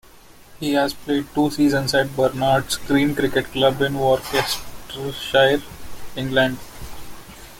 He 0.59 0.73
has 0.73 0.95
played 0.95 1.27
two 1.35 1.51
seasons 1.51 1.93
at 1.93 2.15
Barnards 2.17 2.75
Green 2.75 3.13
Cricket 3.13 3.45
Club 3.51 3.83
in 3.83 3.99
Worcestershire, 3.99 5.61
England. 6.15 6.57